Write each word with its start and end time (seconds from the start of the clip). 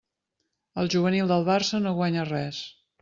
El 0.83 0.89
juvenil 0.95 1.29
del 1.33 1.45
Barça 1.51 1.83
no 1.85 1.93
guanya 2.01 2.29
res. 2.33 2.65